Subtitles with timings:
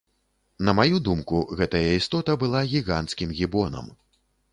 [0.69, 3.85] На маю думку гэтая істота была гіганцкім гібонам.